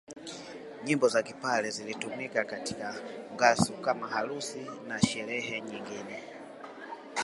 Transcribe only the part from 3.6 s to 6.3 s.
kama harusi na sherehe nyingine